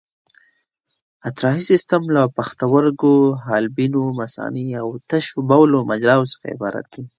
اطراحي 1.29 1.61
سیستم 1.71 2.01
له 2.15 2.21
پښتورګو، 2.37 3.15
حالبینو، 3.47 4.03
مثانې 4.19 4.65
او 4.81 4.87
د 4.95 5.01
تشو 5.11 5.37
بولو 5.49 5.79
مجراوو 5.91 6.31
څخه 6.33 6.45
عبارت 6.55 6.85
دی. 6.93 7.03